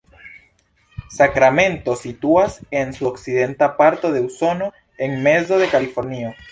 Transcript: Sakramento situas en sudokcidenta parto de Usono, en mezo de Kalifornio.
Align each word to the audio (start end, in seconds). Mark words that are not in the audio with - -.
Sakramento 1.15 1.95
situas 1.95 2.57
en 2.79 2.91
sudokcidenta 2.91 3.73
parto 3.77 4.11
de 4.11 4.21
Usono, 4.21 4.73
en 4.97 5.21
mezo 5.29 5.59
de 5.59 5.69
Kalifornio. 5.69 6.33